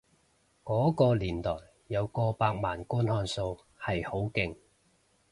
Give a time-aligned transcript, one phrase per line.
[0.63, 1.55] 嗰個年代
[1.85, 4.57] 有過百萬觀看數係好勁